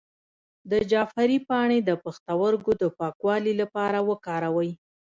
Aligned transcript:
د 0.71 0.73
جعفری 0.91 1.37
پاڼې 1.47 1.79
د 1.83 1.91
پښتورګو 2.03 2.73
د 2.81 2.83
پاکوالي 2.97 3.53
لپاره 3.61 3.97
وکاروئ 4.09 4.71